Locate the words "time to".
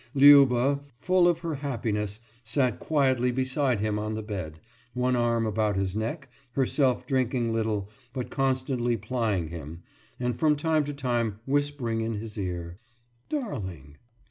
10.55-10.93